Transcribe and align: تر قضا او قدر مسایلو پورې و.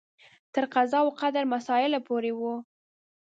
تر 0.53 0.63
قضا 0.73 0.99
او 1.03 1.09
قدر 1.19 1.43
مسایلو 1.53 1.99
پورې 2.07 2.31
و. 2.39 2.41